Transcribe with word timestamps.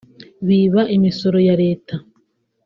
biba 0.47 0.81
imisoro 0.95 1.37
ya 1.47 1.55
Leta 1.63 1.95